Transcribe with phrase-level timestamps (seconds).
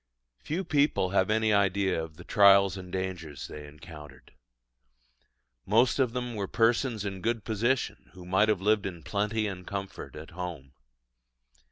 [0.39, 4.33] Few people have any idea of the trials and dangers they encountered.
[5.63, 9.67] Most of them were persons in good position, who might have lived in plenty and
[9.67, 10.73] comfort at home.